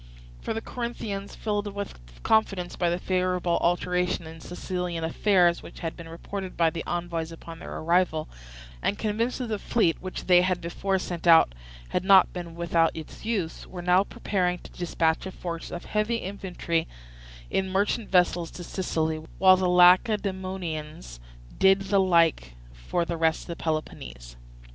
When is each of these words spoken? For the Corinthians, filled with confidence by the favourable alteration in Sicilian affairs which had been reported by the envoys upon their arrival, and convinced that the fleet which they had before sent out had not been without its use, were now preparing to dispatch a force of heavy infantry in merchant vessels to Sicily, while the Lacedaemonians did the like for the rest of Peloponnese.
For 0.41 0.55
the 0.55 0.61
Corinthians, 0.61 1.35
filled 1.35 1.71
with 1.75 1.99
confidence 2.23 2.75
by 2.75 2.89
the 2.89 2.97
favourable 2.97 3.59
alteration 3.61 4.25
in 4.25 4.41
Sicilian 4.41 5.03
affairs 5.03 5.61
which 5.61 5.81
had 5.81 5.95
been 5.95 6.09
reported 6.09 6.57
by 6.57 6.71
the 6.71 6.83
envoys 6.87 7.31
upon 7.31 7.59
their 7.59 7.77
arrival, 7.77 8.27
and 8.81 8.97
convinced 8.97 9.37
that 9.37 9.45
the 9.49 9.59
fleet 9.59 10.01
which 10.01 10.25
they 10.25 10.41
had 10.41 10.59
before 10.59 10.97
sent 10.97 11.27
out 11.27 11.53
had 11.89 12.03
not 12.03 12.33
been 12.33 12.55
without 12.55 12.89
its 12.95 13.25
use, 13.25 13.67
were 13.67 13.83
now 13.83 14.03
preparing 14.03 14.57
to 14.63 14.71
dispatch 14.71 15.27
a 15.27 15.31
force 15.31 15.69
of 15.69 15.85
heavy 15.85 16.15
infantry 16.15 16.87
in 17.51 17.69
merchant 17.69 18.09
vessels 18.09 18.49
to 18.49 18.63
Sicily, 18.63 19.17
while 19.37 19.55
the 19.57 19.69
Lacedaemonians 19.69 21.19
did 21.59 21.79
the 21.81 21.99
like 21.99 22.55
for 22.73 23.05
the 23.05 23.17
rest 23.17 23.47
of 23.49 23.55
Peloponnese. 23.59 24.35